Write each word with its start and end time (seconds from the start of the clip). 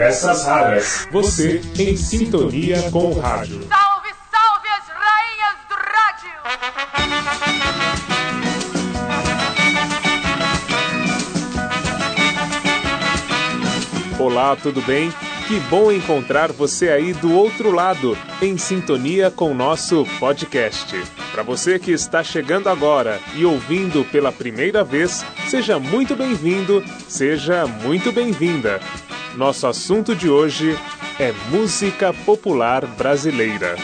Peças 0.00 0.46
raras. 0.46 1.06
Você 1.12 1.60
em 1.78 1.94
sintonia 1.94 2.90
com 2.90 3.10
o 3.10 3.20
rádio. 3.20 3.60
Salve, 3.68 4.08
salve 4.32 4.66
as 4.78 4.88
rainhas 4.88 5.58
do 5.68 5.74
rádio. 5.74 6.32
Olá, 14.18 14.56
tudo 14.56 14.80
bem? 14.80 15.12
Que 15.46 15.60
bom 15.68 15.92
encontrar 15.92 16.50
você 16.50 16.88
aí 16.88 17.12
do 17.12 17.34
outro 17.34 17.70
lado, 17.70 18.16
em 18.40 18.56
sintonia 18.56 19.30
com 19.30 19.50
o 19.50 19.54
nosso 19.54 20.06
podcast. 20.18 20.98
Para 21.30 21.42
você 21.42 21.78
que 21.78 21.90
está 21.90 22.24
chegando 22.24 22.70
agora 22.70 23.20
e 23.34 23.44
ouvindo 23.44 24.02
pela 24.06 24.32
primeira 24.32 24.82
vez, 24.82 25.22
seja 25.50 25.78
muito 25.78 26.16
bem-vindo, 26.16 26.82
seja 27.06 27.66
muito 27.66 28.10
bem-vinda. 28.10 28.80
Nosso 29.36 29.66
assunto 29.66 30.14
de 30.14 30.28
hoje 30.28 30.76
é 31.18 31.32
música 31.50 32.12
popular 32.12 32.84
brasileira. 32.86 33.76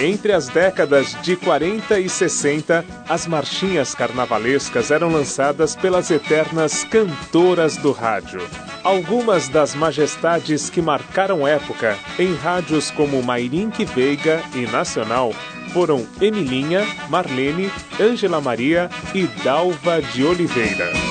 Entre 0.00 0.32
as 0.32 0.48
décadas 0.48 1.16
de 1.22 1.36
40 1.36 2.00
e 2.00 2.08
60, 2.08 2.84
as 3.08 3.26
marchinhas 3.28 3.94
carnavalescas 3.94 4.90
eram 4.90 5.10
lançadas 5.10 5.76
pelas 5.76 6.10
eternas 6.10 6.82
cantoras 6.84 7.76
do 7.76 7.92
rádio. 7.92 8.40
Algumas 8.82 9.48
das 9.48 9.74
majestades 9.74 10.68
que 10.68 10.82
marcaram 10.82 11.46
época 11.46 11.96
em 12.18 12.34
rádios 12.34 12.90
como 12.90 13.22
Mairink 13.22 13.84
Veiga 13.84 14.42
e 14.54 14.66
Nacional 14.66 15.32
foram 15.72 16.06
Emilinha, 16.20 16.84
Marlene, 17.08 17.70
Ângela 18.00 18.40
Maria 18.40 18.90
e 19.14 19.26
Dalva 19.42 20.02
de 20.02 20.24
Oliveira. 20.24 21.03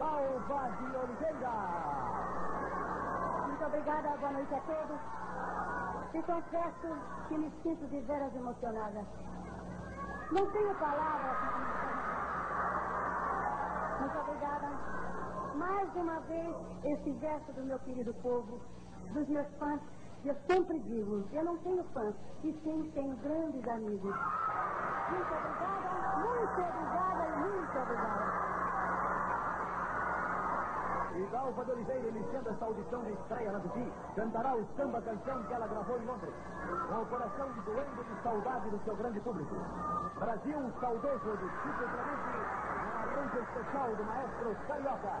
Dalva 0.00 0.70
de 0.78 0.96
Oliveira. 0.96 1.50
Muito 3.46 3.64
obrigada, 3.66 4.16
boa 4.16 4.32
noite 4.32 4.54
a 4.54 4.60
todos. 4.60 4.98
Te 6.10 6.22
confesso 6.22 6.88
que 7.28 7.36
me 7.36 7.50
sinto 7.62 7.86
de 7.88 8.00
veras 8.00 8.34
emocionada. 8.34 9.04
Não 10.32 10.50
tenho 10.52 10.74
palavras. 10.76 11.36
Muito 14.00 14.18
obrigada. 14.20 14.68
Mais 15.56 15.94
uma 15.94 16.20
vez, 16.20 16.56
esse 16.84 17.18
gesto 17.18 17.52
do 17.52 17.62
meu 17.64 17.78
querido 17.80 18.14
povo, 18.22 18.58
dos 19.12 19.28
meus 19.28 19.48
fãs, 19.58 19.82
eu 20.24 20.34
sempre 20.48 20.78
digo, 20.80 21.28
eu 21.30 21.44
não 21.44 21.58
tenho 21.58 21.84
fãs, 21.92 22.14
e 22.42 22.52
sim 22.64 22.90
tenho 22.94 23.16
grandes 23.18 23.68
amigos. 23.68 24.16
Muito 25.10 25.34
obrigada, 25.34 26.16
muito 26.16 26.60
obrigada 26.62 27.26
e 27.26 27.38
muito 27.38 27.78
obrigada. 27.78 28.39
Dalva 31.30 31.64
de 31.64 31.70
Oliveira, 31.72 32.08
iniciando 32.08 32.48
esta 32.50 32.64
audição 32.64 33.02
de 33.04 33.12
estreia 33.12 33.52
na 33.52 33.60
Tupi, 33.60 33.92
cantará 34.16 34.56
o 34.56 34.66
samba 34.76 35.02
canção 35.02 35.42
que 35.44 35.52
ela 35.52 35.66
gravou 35.66 35.98
em 35.98 36.06
Londres, 36.06 36.34
com 36.88 37.02
o 37.02 37.06
coração 37.06 37.48
doendo 37.64 38.04
de 38.04 38.22
saudade 38.22 38.70
do 38.70 38.80
seu 38.84 38.96
grande 38.96 39.20
público. 39.20 39.54
Brasil 40.18 40.72
saudoso 40.80 41.36
de 41.36 41.48
Chico 41.60 41.84
Tramucci, 41.90 42.38
um 42.76 42.98
arranjo 42.98 43.38
especial 43.38 43.96
do 43.96 44.04
maestro 44.04 44.56
Carioca. 44.66 45.12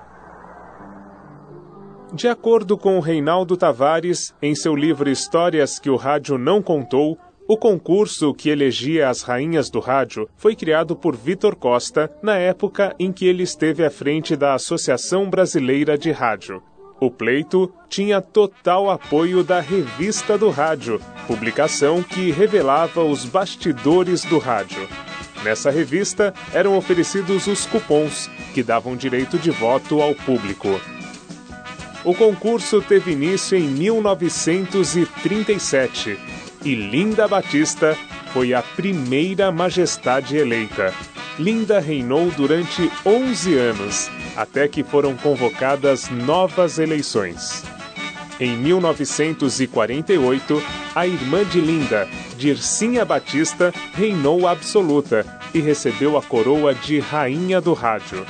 De 2.12 2.28
acordo 2.28 2.76
com 2.76 2.98
Reinaldo 2.98 3.56
Tavares, 3.56 4.34
em 4.42 4.54
seu 4.54 4.74
livro 4.74 5.08
Histórias 5.08 5.78
que 5.78 5.88
o 5.88 5.96
Rádio 5.96 6.36
Não 6.36 6.60
Contou, 6.60 7.16
o 7.50 7.56
concurso 7.56 8.32
que 8.32 8.48
elegia 8.48 9.08
as 9.08 9.22
rainhas 9.22 9.68
do 9.68 9.80
rádio 9.80 10.28
foi 10.36 10.54
criado 10.54 10.94
por 10.94 11.16
Vitor 11.16 11.56
Costa 11.56 12.08
na 12.22 12.36
época 12.36 12.94
em 12.96 13.10
que 13.10 13.26
ele 13.26 13.42
esteve 13.42 13.84
à 13.84 13.90
frente 13.90 14.36
da 14.36 14.54
Associação 14.54 15.28
Brasileira 15.28 15.98
de 15.98 16.12
Rádio. 16.12 16.62
O 17.00 17.10
pleito 17.10 17.68
tinha 17.88 18.20
total 18.20 18.88
apoio 18.88 19.42
da 19.42 19.58
Revista 19.58 20.38
do 20.38 20.48
Rádio, 20.48 21.00
publicação 21.26 22.04
que 22.04 22.30
revelava 22.30 23.02
os 23.02 23.24
bastidores 23.24 24.24
do 24.24 24.38
rádio. 24.38 24.88
Nessa 25.42 25.72
revista 25.72 26.32
eram 26.54 26.78
oferecidos 26.78 27.48
os 27.48 27.66
cupons, 27.66 28.30
que 28.54 28.62
davam 28.62 28.94
direito 28.94 29.36
de 29.36 29.50
voto 29.50 30.00
ao 30.00 30.14
público. 30.14 30.68
O 32.04 32.14
concurso 32.14 32.80
teve 32.80 33.10
início 33.10 33.58
em 33.58 33.66
1937 33.66 36.16
e 36.64 36.74
Linda 36.74 37.26
Batista 37.26 37.96
foi 38.32 38.54
a 38.54 38.62
primeira 38.62 39.50
majestade 39.50 40.36
eleita. 40.36 40.94
Linda 41.38 41.80
reinou 41.80 42.30
durante 42.30 42.88
11 43.04 43.56
anos, 43.56 44.08
até 44.36 44.68
que 44.68 44.84
foram 44.84 45.16
convocadas 45.16 46.08
novas 46.10 46.78
eleições. 46.78 47.64
Em 48.38 48.56
1948, 48.56 50.62
a 50.94 51.06
irmã 51.06 51.44
de 51.44 51.60
Linda, 51.60 52.08
Dircinha 52.36 53.04
Batista, 53.04 53.72
reinou 53.92 54.48
absoluta 54.48 55.26
e 55.52 55.60
recebeu 55.60 56.16
a 56.16 56.22
coroa 56.22 56.72
de 56.74 57.00
Rainha 57.00 57.60
do 57.60 57.74
Rádio. 57.74 58.24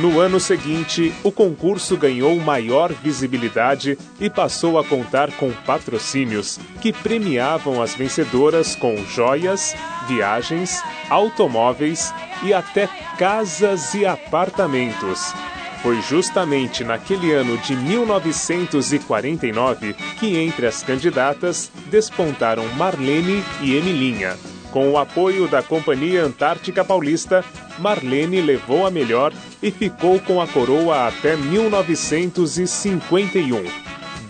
No 0.00 0.18
ano 0.18 0.40
seguinte, 0.40 1.14
o 1.22 1.30
concurso 1.30 1.94
ganhou 1.94 2.34
maior 2.40 2.90
visibilidade 2.90 3.98
e 4.18 4.30
passou 4.30 4.78
a 4.78 4.84
contar 4.84 5.30
com 5.32 5.52
patrocínios 5.52 6.58
que 6.80 6.90
premiavam 6.90 7.82
as 7.82 7.94
vencedoras 7.94 8.74
com 8.74 8.96
joias, 9.04 9.76
viagens, 10.08 10.82
automóveis 11.10 12.14
e 12.42 12.54
até 12.54 12.88
casas 13.18 13.92
e 13.92 14.06
apartamentos. 14.06 15.34
Foi 15.82 16.00
justamente 16.00 16.82
naquele 16.82 17.34
ano 17.34 17.58
de 17.58 17.76
1949 17.76 19.92
que 20.18 20.38
entre 20.38 20.66
as 20.66 20.82
candidatas 20.82 21.70
despontaram 21.90 22.66
Marlene 22.68 23.44
e 23.60 23.76
Emilinha. 23.76 24.34
Com 24.70 24.92
o 24.92 24.96
apoio 24.96 25.46
da 25.46 25.62
Companhia 25.62 26.24
Antártica 26.24 26.82
Paulista, 26.82 27.44
Marlene 27.80 28.40
levou 28.40 28.86
a 28.86 28.90
melhor 28.90 29.32
e 29.62 29.70
ficou 29.70 30.18
com 30.20 30.40
a 30.40 30.46
coroa 30.46 31.08
até 31.08 31.36
1951. 31.36 33.64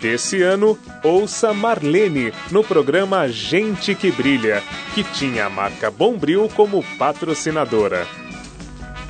Desse 0.00 0.40
ano, 0.40 0.78
ouça 1.04 1.52
Marlene 1.52 2.32
no 2.50 2.64
programa 2.64 3.28
Gente 3.28 3.94
que 3.94 4.10
Brilha, 4.10 4.62
que 4.94 5.02
tinha 5.02 5.46
a 5.46 5.50
marca 5.50 5.90
Bombril 5.90 6.48
como 6.54 6.82
patrocinadora. 6.96 8.06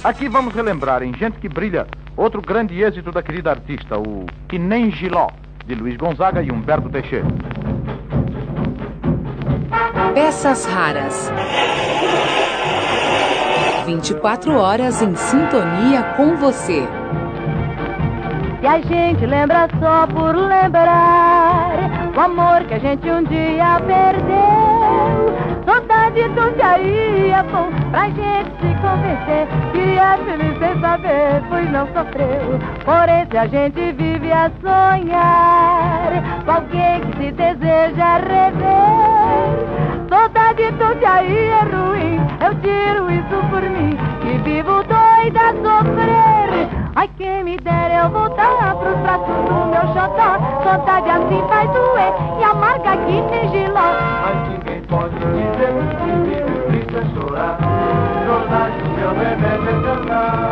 Aqui 0.03 0.28
vamos 0.28 0.55
relembrar 0.55 1.03
em 1.03 1.15
Gente 1.17 1.39
que 1.39 1.49
Brilha 1.49 1.87
outro 2.17 2.43
grande 2.43 2.83
êxito 2.83 3.12
da 3.12 3.22
querida 3.22 3.51
artista, 3.51 3.99
o 3.99 4.27
Que 4.49 4.59
Nem 4.59 4.91
Giló, 4.91 5.28
de 5.67 5.75
Luiz 5.75 5.97
Gonzaga 5.97 6.43
e 6.43 6.51
Humberto 6.51 6.89
Teixeira. 6.89 7.27
Peças 10.15 10.65
raras. 10.67 11.31
24 13.91 14.56
horas 14.56 15.03
em 15.03 15.17
sintonia 15.17 16.03
com 16.17 16.37
você. 16.37 16.87
E 18.62 18.67
a 18.67 18.78
gente 18.81 19.27
lembra 19.27 19.69
só 19.81 20.06
por 20.06 20.37
lembrar 20.37 21.73
o 22.15 22.21
amor 22.21 22.62
que 22.69 22.75
a 22.75 22.78
gente 22.78 23.11
um 23.11 23.25
dia 23.25 23.81
perdeu. 23.84 25.41
Saudade 25.67 26.23
do 26.28 26.53
que 26.55 26.62
aí 26.62 27.31
é 27.31 27.43
bom 27.43 27.69
pra 27.91 28.09
gente 28.11 28.51
se 28.61 28.75
convencer 28.81 29.49
que 29.73 29.99
é 29.99 30.17
feliz 30.25 30.59
sem 30.59 30.81
saber, 30.81 31.43
pois 31.49 31.72
não 31.72 31.87
sofreu. 31.89 32.59
Por 32.84 33.09
esse 33.09 33.37
a 33.37 33.47
gente 33.47 33.92
vive 33.92 34.31
a 34.31 34.51
sonhar 34.60 36.45
com 36.45 36.51
alguém 36.51 37.01
que 37.01 37.25
se 37.25 37.33
deseja 37.33 38.19
rever. 38.19 39.79
Saudade 40.32 40.71
do 40.72 40.97
que 40.97 41.06
aí 41.06 41.48
é 41.48 41.62
ruim, 41.62 42.21
eu 42.41 42.54
tiro 42.60 43.10
isso 43.10 43.50
por 43.50 43.62
mim, 43.62 43.97
que 44.21 44.38
vivo 44.38 44.84
doida 44.84 45.41
a 45.41 45.53
sofrer. 45.54 46.68
Ai, 46.94 47.10
quem 47.18 47.42
me 47.42 47.56
dera 47.56 48.04
eu 48.04 48.10
voltar 48.10 48.77
pros 48.77 48.97
braços 48.98 49.27
do 49.27 49.66
meu 49.66 49.82
xodó. 49.92 50.38
Saudade 50.62 51.10
assim 51.10 51.42
faz 51.48 51.68
doer 51.71 52.12
e 52.38 52.44
amarga 52.44 52.97
que 52.98 53.22
tem 53.28 53.48
giló. 53.50 53.92
Mas 54.22 54.48
ninguém 54.50 54.82
pode 54.82 55.16
dizer 55.18 55.72
que 55.98 56.60
triste 56.68 56.97
é 56.97 57.04
chorar. 57.12 57.59
Saudade, 58.24 58.88
meu 58.97 59.12
remédio 59.12 59.68
é 59.68 59.82
cantar. 59.82 60.50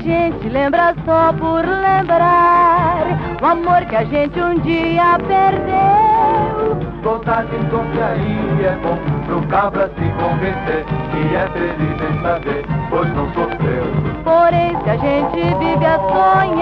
Gente 0.00 0.48
lembra 0.48 0.94
só 1.04 1.32
por 1.32 1.64
lembrar 1.64 3.04
o 3.40 3.46
amor 3.46 3.84
que 3.86 3.96
a 3.96 4.04
gente 4.04 4.40
um 4.40 4.58
dia 4.60 5.18
perdeu. 5.26 6.90
Soldagem 7.02 7.60
sobre 7.70 8.02
aí 8.02 8.64
é 8.64 8.76
bom 8.82 8.96
pro 9.26 9.46
cabra 9.48 9.88
se 9.88 10.08
convencer 10.22 10.84
que 11.10 11.34
é 11.34 11.48
feliz 11.52 11.98
em 12.10 12.22
saber, 12.22 12.64
pois 12.90 13.08
não 13.14 13.26
sofreu. 13.32 13.84
Por 14.24 14.52
isso 14.52 14.84
que 14.84 14.90
a 14.90 14.96
gente 14.96 15.54
vive 15.58 15.86
a 15.86 15.98
sonhar 15.98 16.59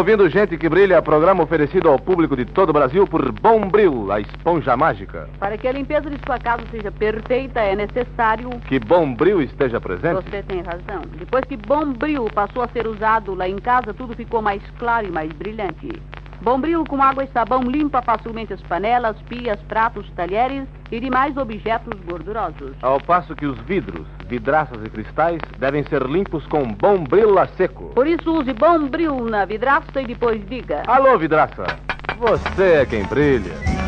ouvindo 0.00 0.30
Gente 0.30 0.56
que 0.56 0.66
Brilha, 0.66 1.02
programa 1.02 1.42
oferecido 1.42 1.86
ao 1.86 1.98
público 1.98 2.34
de 2.34 2.46
todo 2.46 2.70
o 2.70 2.72
Brasil 2.72 3.06
por 3.06 3.30
Bombril, 3.32 4.10
a 4.10 4.18
esponja 4.18 4.74
mágica. 4.74 5.28
Para 5.38 5.58
que 5.58 5.68
a 5.68 5.72
limpeza 5.72 6.08
de 6.08 6.18
sua 6.24 6.38
casa 6.38 6.62
seja 6.70 6.90
perfeita, 6.90 7.60
é 7.60 7.76
necessário. 7.76 8.48
Que 8.66 8.78
Bombril 8.78 9.42
esteja 9.42 9.78
presente. 9.78 10.24
Você 10.24 10.42
tem 10.42 10.62
razão. 10.62 11.02
Depois 11.18 11.44
que 11.44 11.54
Bombril 11.54 12.24
passou 12.34 12.62
a 12.62 12.68
ser 12.68 12.86
usado 12.86 13.34
lá 13.34 13.46
em 13.46 13.58
casa, 13.58 13.92
tudo 13.92 14.16
ficou 14.16 14.40
mais 14.40 14.62
claro 14.78 15.06
e 15.06 15.10
mais 15.10 15.30
brilhante. 15.34 16.00
Bombril 16.40 16.84
com 16.84 17.02
água 17.02 17.24
e 17.24 17.28
sabão 17.28 17.62
limpa 17.62 18.00
facilmente 18.00 18.52
as 18.52 18.62
panelas, 18.62 19.16
pias, 19.28 19.60
pratos, 19.62 20.10
talheres 20.16 20.66
e 20.90 20.98
demais 20.98 21.36
objetos 21.36 22.00
gordurosos. 22.00 22.72
Ao 22.80 23.00
passo 23.00 23.36
que 23.36 23.46
os 23.46 23.58
vidros, 23.60 24.06
vidraças 24.26 24.78
e 24.84 24.88
cristais 24.90 25.40
devem 25.58 25.84
ser 25.84 26.02
limpos 26.02 26.46
com 26.46 26.64
Bombril 26.64 27.38
a 27.38 27.46
seco. 27.46 27.90
Por 27.94 28.06
isso 28.06 28.32
use 28.32 28.52
Bombril 28.54 29.24
na 29.26 29.44
vidraça 29.44 30.00
e 30.00 30.06
depois 30.06 30.42
diga. 30.48 30.82
Alô, 30.86 31.18
vidraça. 31.18 31.64
Você 32.18 32.62
é 32.62 32.86
quem 32.86 33.04
brilha. 33.04 33.79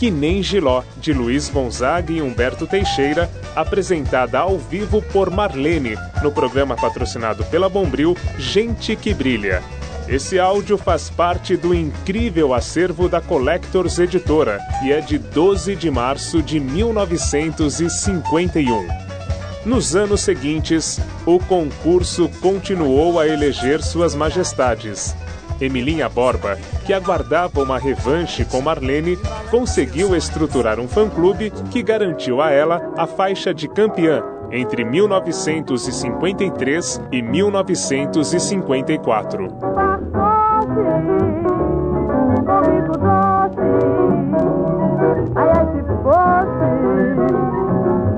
Que 0.00 0.10
Nem 0.10 0.42
Giló, 0.42 0.82
de 0.96 1.12
Luiz 1.12 1.48
Gonzaga 1.50 2.10
e 2.10 2.22
Humberto 2.22 2.66
Teixeira, 2.66 3.30
apresentada 3.54 4.38
ao 4.38 4.56
vivo 4.56 5.02
por 5.02 5.28
Marlene, 5.28 5.94
no 6.22 6.32
programa 6.32 6.74
patrocinado 6.74 7.44
pela 7.44 7.68
Bombril 7.68 8.16
Gente 8.38 8.96
que 8.96 9.12
Brilha. 9.12 9.62
Esse 10.08 10.38
áudio 10.38 10.78
faz 10.78 11.10
parte 11.10 11.54
do 11.54 11.74
incrível 11.74 12.54
acervo 12.54 13.10
da 13.10 13.20
Collectors 13.20 13.98
Editora 13.98 14.58
e 14.82 14.90
é 14.90 15.02
de 15.02 15.18
12 15.18 15.76
de 15.76 15.90
março 15.90 16.42
de 16.42 16.58
1951. 16.58 18.88
Nos 19.66 19.94
anos 19.94 20.22
seguintes, 20.22 20.98
o 21.26 21.38
concurso 21.38 22.26
continuou 22.40 23.20
a 23.20 23.28
eleger 23.28 23.82
suas 23.82 24.14
majestades. 24.14 25.14
Emilinha 25.60 26.08
Borba, 26.08 26.56
que 26.86 26.92
aguardava 26.92 27.60
uma 27.62 27.78
revanche 27.78 28.44
com 28.44 28.60
Marlene, 28.60 29.16
conseguiu 29.50 30.16
estruturar 30.16 30.80
um 30.80 30.88
fã-clube 30.88 31.52
que 31.70 31.82
garantiu 31.82 32.40
a 32.40 32.50
ela 32.50 32.80
a 32.96 33.06
faixa 33.06 33.52
de 33.52 33.68
campeã 33.68 34.22
entre 34.50 34.82
1953 34.84 37.02
e 37.12 37.20
1954. 37.22 39.48
Comigo 42.50 42.98
doce, 42.98 43.60
ai 45.36 45.48
ai 45.50 45.66
se 45.72 45.82
fosse 46.02 46.70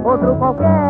outro 0.04 0.32
qualquer. 0.36 0.81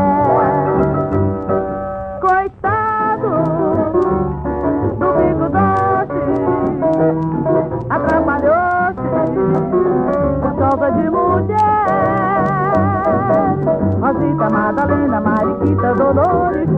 Rosita, 14.23 14.49
Madalena, 14.51 15.21
Mariquita, 15.21 15.95
Dolores 15.95 16.69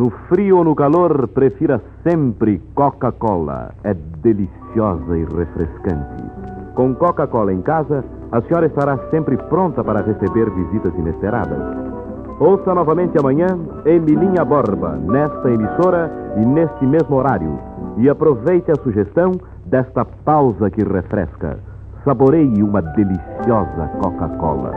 No 0.00 0.08
frio 0.30 0.56
ou 0.56 0.64
no 0.64 0.74
calor, 0.74 1.28
prefira 1.28 1.78
sempre 2.02 2.58
Coca-Cola. 2.74 3.74
É 3.84 3.92
deliciosa 4.22 5.14
e 5.14 5.24
refrescante. 5.24 6.24
Com 6.74 6.94
Coca-Cola 6.94 7.52
em 7.52 7.60
casa, 7.60 8.02
a 8.32 8.40
senhora 8.40 8.64
estará 8.64 8.96
sempre 9.10 9.36
pronta 9.36 9.84
para 9.84 10.00
receber 10.00 10.48
visitas 10.52 10.94
inesperadas. 10.96 11.76
Ouça 12.38 12.74
novamente 12.74 13.18
amanhã 13.18 13.48
Emilinha 13.84 14.42
Borba, 14.42 14.96
nesta 14.96 15.50
emissora 15.50 16.10
e 16.38 16.46
neste 16.46 16.86
mesmo 16.86 17.16
horário. 17.16 17.58
E 17.98 18.08
aproveite 18.08 18.72
a 18.72 18.76
sugestão 18.76 19.32
desta 19.66 20.02
pausa 20.02 20.70
que 20.70 20.82
refresca. 20.82 21.58
Saboreie 22.06 22.62
uma 22.62 22.80
deliciosa 22.80 23.90
Coca-Cola. 24.02 24.72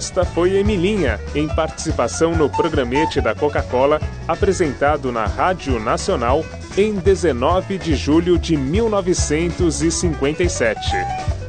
Esta 0.00 0.24
foi 0.24 0.56
Emilinha, 0.56 1.20
em 1.34 1.46
participação 1.46 2.34
no 2.34 2.48
programete 2.48 3.20
da 3.20 3.34
Coca-Cola, 3.34 4.00
apresentado 4.26 5.12
na 5.12 5.26
Rádio 5.26 5.78
Nacional 5.78 6.42
em 6.74 6.94
19 6.94 7.76
de 7.76 7.94
julho 7.94 8.38
de 8.38 8.56
1957. 8.56 10.80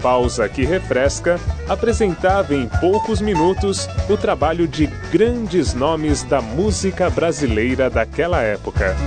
Pausa 0.02 0.50
que 0.50 0.66
refresca 0.66 1.40
apresentava 1.70 2.54
em 2.54 2.68
poucos 2.68 3.22
minutos 3.22 3.88
o 4.10 4.18
trabalho 4.18 4.68
de 4.68 4.88
grandes 5.10 5.74
nomes 5.74 6.24
da 6.24 6.42
música 6.42 7.10
brasileira 7.10 7.90
daquela 7.90 8.42
época. 8.42 8.98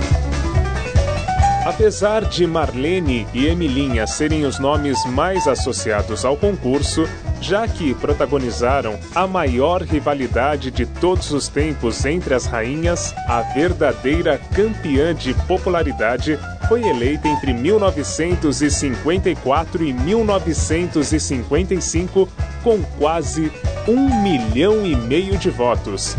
Apesar 1.65 2.25
de 2.25 2.47
Marlene 2.47 3.27
e 3.31 3.45
Emilinha 3.45 4.07
serem 4.07 4.43
os 4.43 4.57
nomes 4.57 5.05
mais 5.05 5.47
associados 5.47 6.25
ao 6.25 6.35
concurso, 6.35 7.07
já 7.41 7.67
que 7.67 7.93
protagonizaram 7.93 8.97
a 9.13 9.27
maior 9.27 9.81
rivalidade 9.81 10.71
de 10.71 10.85
todos 10.85 11.31
os 11.31 11.47
tempos 11.47 12.05
entre 12.05 12.33
as 12.33 12.45
rainhas, 12.45 13.13
a 13.27 13.41
verdadeira 13.53 14.39
campeã 14.55 15.13
de 15.13 15.33
popularidade 15.45 16.39
foi 16.67 16.81
eleita 16.83 17.27
entre 17.27 17.53
1954 17.53 19.83
e 19.83 19.93
1955 19.93 22.27
com 22.63 22.81
quase 22.97 23.51
um 23.87 24.23
milhão 24.23 24.83
e 24.85 24.95
meio 24.95 25.37
de 25.37 25.51
votos. 25.51 26.17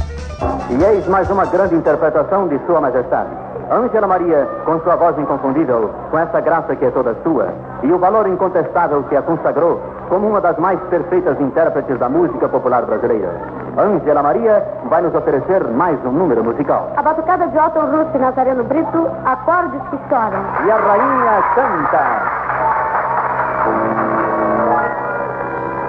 E 0.71 0.75
eis 0.75 1.09
mais 1.09 1.29
uma 1.31 1.47
grande 1.47 1.75
interpretação 1.75 2.47
de 2.47 2.61
Sua 2.67 2.81
Majestade. 2.81 3.31
Ângela 3.71 4.07
Maria, 4.07 4.47
com 4.65 4.79
sua 4.81 4.95
voz 4.95 5.19
inconfundível, 5.19 5.91
com 6.11 6.19
essa 6.19 6.41
graça 6.41 6.77
que 6.77 6.85
é 6.85 6.91
toda 6.91 7.17
sua, 7.25 7.53
e 7.83 7.91
o 7.91 7.99
valor 7.99 8.29
incontestável 8.29 9.03
que 9.05 9.17
a 9.17 9.23
consagrou 9.23 9.81
como 10.09 10.29
uma 10.29 10.41
das 10.41 10.57
mais 10.59 10.79
perfeitas 10.89 11.41
intérpretes 11.41 11.99
da 11.99 12.09
música 12.09 12.49
popular 12.49 12.83
brasileira. 12.87 13.31
Ângela 13.79 14.23
Maria 14.23 14.67
vai 14.89 15.03
nos 15.03 15.15
oferecer 15.15 15.65
mais 15.69 15.99
um 16.05 16.11
número 16.11 16.43
musical. 16.43 16.91
A 16.97 17.03
batucada 17.03 17.47
de 17.49 17.59
Otto 17.59 17.81
Russo 17.81 18.11
e 18.15 18.19
Nazareno 18.19 18.65
Brito, 18.65 19.11
acordes 19.25 19.81
que 19.91 19.99
choram. 20.09 20.43
E 20.65 20.71
a 20.71 20.77
rainha 20.77 21.43
canta. 21.55 22.47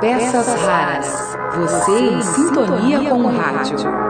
Peças 0.02 0.66
raras. 0.66 1.38
Você 1.56 1.92
em 1.92 2.22
sintonia 2.22 3.10
com 3.10 3.22
o 3.22 3.38
rádio. 3.38 4.07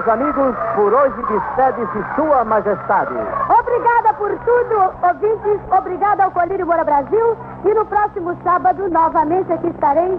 Meus 0.00 0.08
amigos, 0.08 0.56
por 0.74 0.92
hoje 0.94 1.22
despede-se 1.28 2.02
Sua 2.16 2.42
Majestade. 2.44 3.14
Obrigada 3.48 4.12
por 4.14 4.30
tudo, 4.30 4.92
ouvintes. 5.02 5.60
Obrigada 5.70 6.24
ao 6.24 6.30
Colírio 6.30 6.66
Moura 6.66 6.82
Brasil. 6.84 7.36
E 7.64 7.74
no 7.74 7.84
próximo 7.84 8.34
sábado, 8.42 8.88
novamente 8.88 9.52
aqui 9.52 9.66
estarei 9.68 10.18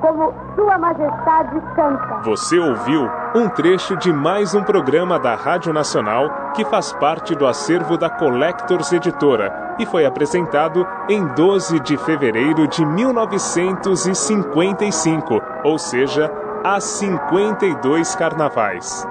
como 0.00 0.34
Sua 0.56 0.76
Majestade 0.78 1.62
canta. 1.76 2.22
Você 2.24 2.58
ouviu 2.58 3.08
um 3.34 3.48
trecho 3.48 3.96
de 3.96 4.12
mais 4.12 4.52
um 4.54 4.62
programa 4.64 5.16
da 5.18 5.34
Rádio 5.36 5.72
Nacional 5.72 6.28
que 6.54 6.64
faz 6.64 6.92
parte 6.94 7.36
do 7.36 7.46
acervo 7.46 7.96
da 7.96 8.10
Collectors 8.10 8.92
Editora 8.92 9.76
e 9.78 9.86
foi 9.86 10.04
apresentado 10.04 10.84
em 11.08 11.24
12 11.34 11.78
de 11.80 11.96
fevereiro 11.98 12.66
de 12.66 12.84
1955, 12.84 15.40
ou 15.62 15.78
seja, 15.78 16.28
há 16.64 16.80
52 16.80 18.16
carnavais. 18.16 19.06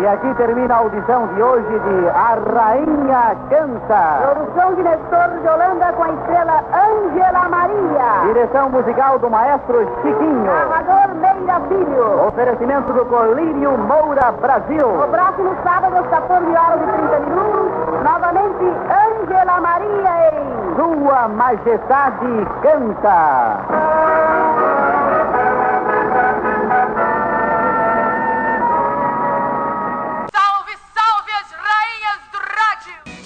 E 0.00 0.06
aqui 0.06 0.34
termina 0.34 0.74
a 0.74 0.78
audição 0.78 1.28
de 1.28 1.42
hoje 1.42 1.66
de 1.68 2.08
A 2.08 2.36
Rainha 2.52 3.36
Canta. 3.48 4.34
Produção 4.34 4.74
de 4.74 4.82
Nestor 4.82 5.28
de 5.40 5.48
Holanda 5.48 5.92
com 5.92 6.02
a 6.02 6.10
estrela 6.10 6.64
Ângela 6.74 7.48
Maria. 7.48 8.26
Direção 8.26 8.70
musical 8.70 9.18
do 9.20 9.30
maestro 9.30 9.88
Chiquinho. 10.02 10.44
Narrador 10.44 11.14
Meira 11.14 11.60
Filho. 11.68 12.26
Oferecimento 12.26 12.92
do 12.92 13.04
Colírio 13.06 13.78
Moura 13.78 14.32
Brasil. 14.32 14.88
No 14.88 15.08
próximo 15.08 15.54
sábado, 15.62 15.96
às 15.96 16.06
14 16.08 16.44
horas 16.44 16.80
e 16.80 16.92
30 16.92 17.20
minutos, 17.20 18.02
novamente 18.02 18.64
Ângela 18.90 19.60
Maria 19.60 20.32
em 20.32 20.74
Sua 20.74 21.28
Majestade 21.28 22.46
Canta. 22.62 24.13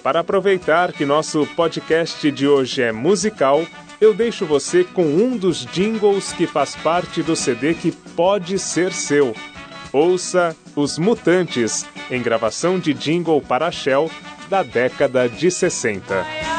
Para 0.08 0.20
aproveitar 0.20 0.90
que 0.94 1.04
nosso 1.04 1.46
podcast 1.48 2.30
de 2.32 2.48
hoje 2.48 2.80
é 2.80 2.90
musical, 2.92 3.62
eu 4.00 4.14
deixo 4.14 4.46
você 4.46 4.82
com 4.82 5.04
um 5.04 5.36
dos 5.36 5.66
jingles 5.66 6.32
que 6.32 6.46
faz 6.46 6.74
parte 6.76 7.22
do 7.22 7.36
CD 7.36 7.74
que 7.74 7.92
pode 7.92 8.58
ser 8.58 8.90
seu. 8.90 9.34
Ouça 9.92 10.56
Os 10.74 10.96
Mutantes, 10.96 11.84
em 12.10 12.22
gravação 12.22 12.78
de 12.78 12.94
jingle 12.94 13.42
para 13.42 13.66
a 13.66 13.70
Shell 13.70 14.10
da 14.48 14.62
década 14.62 15.28
de 15.28 15.50
60. 15.50 16.57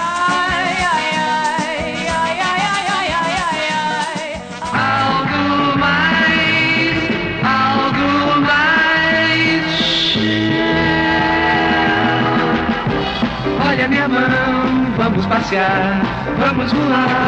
Vamos 15.19 15.25
passear, 15.27 16.01
vamos 16.37 16.71
voar. 16.71 17.27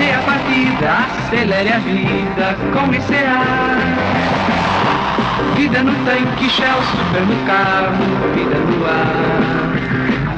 E 0.00 0.12
a 0.12 0.22
partida, 0.22 0.90
acelere 1.18 1.72
a 1.72 1.78
vida 1.78 2.56
com 2.72 2.94
ICA. 2.94 3.40
Vida 5.56 5.82
no 5.82 5.92
tanque, 6.04 6.48
Shell, 6.48 6.82
super 6.90 7.22
no 7.22 7.46
carro, 7.46 8.04
vida 8.34 8.56
no 8.56 8.86
ar. 8.86 9.70